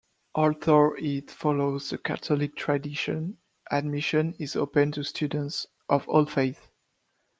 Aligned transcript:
Although 0.33 0.95
it 0.97 1.29
follows 1.29 1.91
the 1.91 1.99
Catholic 1.99 2.55
tradition, 2.55 3.37
admission 3.69 4.33
is 4.39 4.55
open 4.55 4.91
to 4.93 5.03
students 5.03 5.67
of 5.89 6.07
all 6.09 6.25
faiths. 6.25 6.67